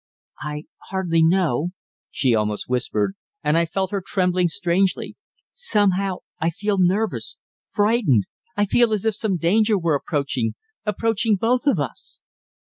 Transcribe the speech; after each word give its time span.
"I 0.41 0.63
hardly 0.89 1.21
know," 1.21 1.73
she 2.09 2.33
almost 2.33 2.67
whispered, 2.67 3.13
and 3.43 3.55
I 3.55 3.67
felt 3.67 3.91
her 3.91 4.01
trembling 4.03 4.47
strangely. 4.47 5.15
"Somehow 5.53 6.21
I 6.39 6.49
feel 6.49 6.77
nervous, 6.79 7.37
frightened. 7.69 8.23
I 8.57 8.65
feel 8.65 8.93
as 8.93 9.05
if 9.05 9.13
some 9.13 9.37
danger 9.37 9.77
were 9.77 9.93
approaching 9.93 10.55
approaching 10.87 11.35
both 11.35 11.67
of 11.67 11.79
us." 11.79 12.19